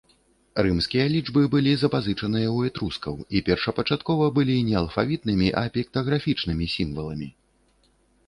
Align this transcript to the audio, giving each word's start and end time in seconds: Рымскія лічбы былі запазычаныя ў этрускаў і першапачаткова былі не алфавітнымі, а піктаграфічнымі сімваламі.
Рымскія 0.65 1.03
лічбы 1.15 1.41
былі 1.55 1.73
запазычаныя 1.81 2.47
ў 2.55 2.59
этрускаў 2.71 3.15
і 3.39 3.43
першапачаткова 3.49 4.29
былі 4.37 4.55
не 4.69 4.75
алфавітнымі, 4.81 5.47
а 5.61 5.63
піктаграфічнымі 5.75 6.65
сімваламі. 6.77 7.29